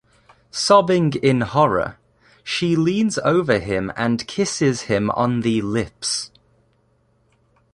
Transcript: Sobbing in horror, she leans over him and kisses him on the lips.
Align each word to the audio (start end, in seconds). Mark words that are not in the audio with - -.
Sobbing 0.49 1.13
in 1.21 1.41
horror, 1.41 1.99
she 2.43 2.75
leans 2.75 3.19
over 3.19 3.59
him 3.59 3.93
and 3.95 4.25
kisses 4.27 4.81
him 4.89 5.11
on 5.11 5.41
the 5.41 5.61
lips. 5.61 6.31